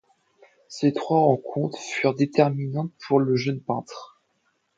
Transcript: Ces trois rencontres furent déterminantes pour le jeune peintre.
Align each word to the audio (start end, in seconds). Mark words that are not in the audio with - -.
Ces 0.67 0.93
trois 0.93 1.19
rencontres 1.19 1.77
furent 1.77 2.15
déterminantes 2.15 2.91
pour 3.07 3.19
le 3.19 3.35
jeune 3.35 3.61
peintre. 3.61 4.19